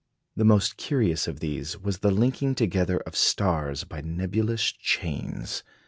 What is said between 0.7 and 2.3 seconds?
curious of these was the